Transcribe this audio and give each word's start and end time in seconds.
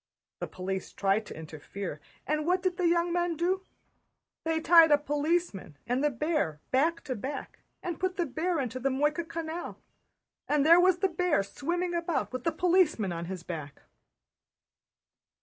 The 0.39 0.47
police 0.47 0.93
tried 0.93 1.27
to 1.27 1.37
interfere, 1.37 2.01
and 2.25 2.43
what 2.47 2.63
did 2.63 2.77
the 2.77 2.87
young 2.87 3.13
men 3.13 3.37
do? 3.37 3.61
They 4.45 4.59
tied 4.59 4.89
a 4.89 4.97
policeman 4.97 5.77
and 5.85 6.03
the 6.03 6.09
bear 6.09 6.59
back 6.71 7.01
to 7.03 7.13
back 7.15 7.59
and 7.83 7.99
put 7.99 8.17
the 8.17 8.25
bear 8.25 8.59
into 8.59 8.79
the 8.79 8.89
Moyka 8.89 9.25
Canal. 9.29 9.77
And 10.47 10.65
there 10.65 10.79
was 10.79 10.97
the 10.97 11.07
bear 11.07 11.43
swimming 11.43 11.93
about 11.93 12.33
with 12.33 12.45
the 12.45 12.51
policeman 12.51 13.11
on 13.13 13.25
his 13.25 13.43
back!" 13.43 13.83